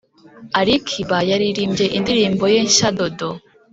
[0.59, 3.29] ali kiba yaririmbye indirimbo ye nshya “dodo”